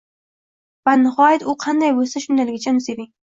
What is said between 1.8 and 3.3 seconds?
bo‘lsa, shundayligicha uni seving.